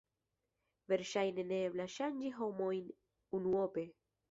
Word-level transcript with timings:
Verŝajne 0.93 1.45
ne 1.51 1.59
eblas 1.67 1.99
ŝanĝi 1.99 2.33
homojn 2.41 2.91
unuope. 3.41 3.89